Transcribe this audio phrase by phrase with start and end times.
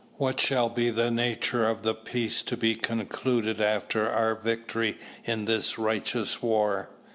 [0.17, 5.45] What shall be the nature of the peace to be concluded after our victory in
[5.45, 6.89] this righteous war?